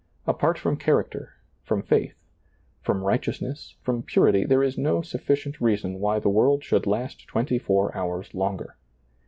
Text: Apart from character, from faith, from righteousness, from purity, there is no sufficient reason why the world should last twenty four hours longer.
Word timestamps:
Apart 0.25 0.57
from 0.57 0.77
character, 0.77 1.35
from 1.61 1.83
faith, 1.83 2.15
from 2.81 3.03
righteousness, 3.03 3.75
from 3.83 4.01
purity, 4.01 4.45
there 4.45 4.63
is 4.63 4.75
no 4.75 5.03
sufficient 5.03 5.61
reason 5.61 5.99
why 5.99 6.17
the 6.17 6.27
world 6.27 6.63
should 6.63 6.87
last 6.87 7.27
twenty 7.27 7.59
four 7.59 7.95
hours 7.95 8.33
longer. 8.33 8.77